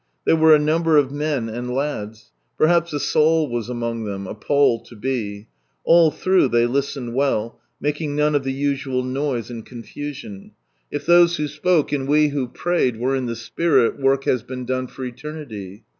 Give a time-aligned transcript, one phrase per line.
[0.25, 2.31] There were a number of men and lads.
[2.57, 5.45] Per haps a Saul was among them, a Paul to be.
[5.83, 10.53] All through, they listened well, making none of the usual noise and confusion.
[10.89, 14.65] If those who spoke, and we who prayed were in the Spirit work has been
[14.65, 15.83] done for Eternity.